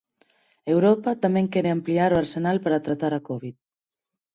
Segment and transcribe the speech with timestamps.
[0.73, 3.55] Europa tamén quere ampliar o arsenal para tratar a Covid.